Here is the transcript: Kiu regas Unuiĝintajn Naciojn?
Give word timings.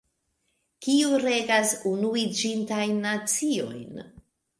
Kiu 0.85 1.19
regas 1.23 1.73
Unuiĝintajn 1.91 2.95
Naciojn? 3.05 4.01